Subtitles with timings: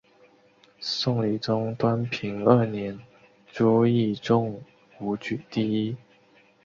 [0.79, 2.99] 宋理宗端平二年
[3.51, 4.59] 朱熠中
[4.99, 5.95] 武举第一。